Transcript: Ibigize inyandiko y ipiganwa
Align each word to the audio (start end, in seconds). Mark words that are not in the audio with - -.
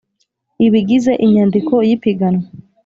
Ibigize 0.65 1.11
inyandiko 1.25 1.75
y 1.87 1.91
ipiganwa 1.95 2.45